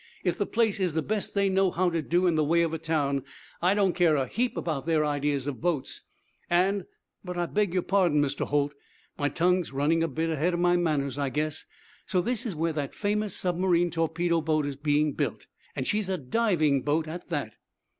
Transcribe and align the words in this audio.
"If 0.23 0.35
the 0.35 0.47
place 0.47 0.79
is 0.79 0.93
the 0.93 1.03
best 1.03 1.35
they 1.35 1.47
know 1.47 1.69
how 1.69 1.91
to 1.91 2.01
do 2.01 2.25
in 2.25 2.33
the 2.33 2.43
way 2.43 2.63
of 2.63 2.73
a 2.73 2.79
town, 2.79 3.23
I 3.61 3.75
don't 3.75 3.93
care 3.93 4.15
a 4.15 4.25
heap 4.25 4.57
about 4.57 4.87
their 4.87 5.05
ideas 5.05 5.45
of 5.45 5.61
boats. 5.61 6.01
And 6.49 6.85
but 7.23 7.37
I 7.37 7.45
beg 7.45 7.71
your 7.75 7.83
pardon, 7.83 8.19
Mr. 8.19 8.47
Holt. 8.47 8.73
My 9.19 9.29
tongue's 9.29 9.71
running 9.71 10.01
a 10.01 10.07
bit 10.07 10.31
ahead 10.31 10.55
of 10.55 10.59
my 10.59 10.75
manners, 10.75 11.19
I 11.19 11.29
guess. 11.29 11.65
So 12.07 12.19
this 12.19 12.47
is 12.47 12.55
where 12.55 12.73
that 12.73 12.95
famous 12.95 13.35
submarine 13.37 13.91
torpedo 13.91 14.41
boat 14.41 14.65
is 14.65 14.75
being 14.75 15.13
built? 15.13 15.45
And 15.75 15.85
she's 15.85 16.09
a 16.09 16.17
diving 16.17 16.81
boat, 16.81 17.07
at 17.07 17.29
that?" 17.29 17.53